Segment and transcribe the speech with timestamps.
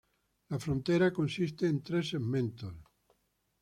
[0.53, 2.73] La frontera consiste en tres segmentos.